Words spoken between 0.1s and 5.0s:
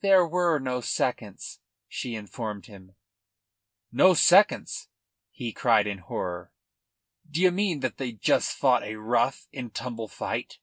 were no seconds," she informed him. "No seconds!"